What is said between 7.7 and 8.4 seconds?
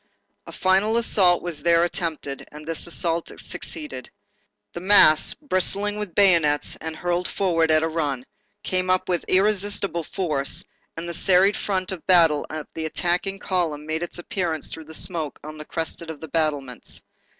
a run,